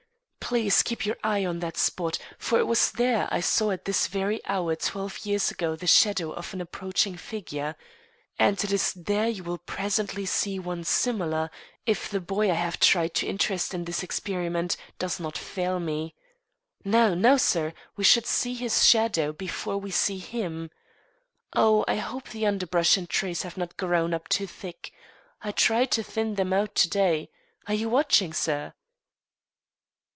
[0.53, 4.07] Please keep your eyes on that spot, for it was there I saw at this
[4.07, 7.77] very hour twelve years ago the shadow of an approaching figure;
[8.37, 11.49] and it is there you will presently see one similar,
[11.85, 16.15] if the boy I have tried to interest in this experiment does not fail me.
[16.83, 17.71] Now, now, sir!
[17.95, 20.69] We should see his shadow before we see him.
[21.55, 24.91] Oh, I hope the underbrush and trees have not grown up too thick!
[25.41, 27.29] I tried to thin them out to day.
[27.69, 28.73] Are you watching, sir?"